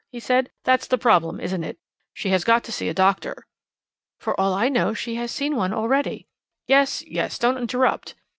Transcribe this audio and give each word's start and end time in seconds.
he 0.11 0.19
said. 0.19 0.49
"That's 0.63 0.87
the 0.87 0.97
problem, 0.97 1.39
isn't 1.39 1.63
it? 1.63 1.77
She 2.11 2.29
has 2.29 2.43
got 2.43 2.63
to 2.63 2.71
see 2.71 2.89
a 2.89 2.93
doctor." 2.95 3.45
"For 4.19 4.33
all 4.39 4.51
I 4.55 4.67
know 4.67 4.95
she 4.95 5.13
has 5.21 5.29
seen 5.29 5.55
one 5.55 5.73
already." 5.73 6.25
"Yes, 6.65 7.03
yes; 7.05 7.37
don't 7.37 7.59
interrupt." 7.59 8.15